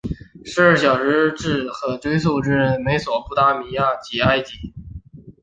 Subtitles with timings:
[0.43, 4.73] 十二小时制可追溯至美索不达米亚及埃及。